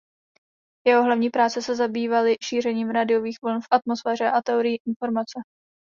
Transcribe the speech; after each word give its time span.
Jeho 0.87 1.03
další 1.07 1.29
práce 1.29 1.61
se 1.61 1.75
zabývaly 1.75 2.35
šířením 2.49 2.89
radiových 2.89 3.37
vln 3.43 3.59
v 3.61 3.67
atmosféře 3.71 4.31
a 4.31 4.41
teorií 4.41 4.77
informace. 4.87 5.39